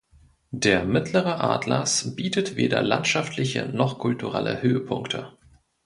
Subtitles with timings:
[0.49, 5.37] Der Mittlere Atlas bietet weder landschaftliche noch kulturelle Höhepunkte.